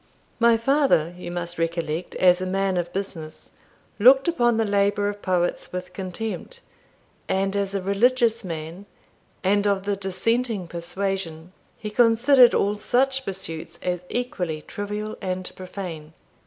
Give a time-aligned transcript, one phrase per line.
[0.39, 3.51] My father, you must recollect, as a man of business,
[3.99, 6.59] looked upon the labour of poets with contempt;
[7.29, 8.87] and as a religious man,
[9.43, 16.13] and of the dissenting persuasion, he considered all such pursuits as equally trivial and profane.